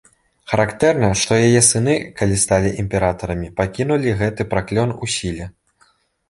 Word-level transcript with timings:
Характэрна, 0.51 1.09
што 1.23 1.35
яе 1.49 1.61
сыны, 1.67 1.93
калі 2.21 2.39
сталі 2.45 2.71
імператарамі, 2.85 3.51
пакінулі 3.61 4.17
гэты 4.23 4.49
праклён 4.55 4.95
у 5.03 5.13
сіле. 5.19 5.45